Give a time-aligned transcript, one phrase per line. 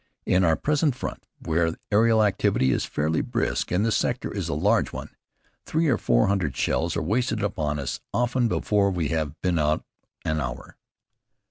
[0.27, 4.55] On our present front, where aerial activity is fairly brisk and the sector is a
[4.55, 5.09] large one,
[5.67, 9.85] three or four hundred shells are wasted upon us often before we have been out
[10.25, 10.75] an hour.